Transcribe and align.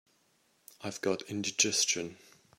I've 0.81 0.99
got 1.01 1.21
indigestion. 1.29 2.17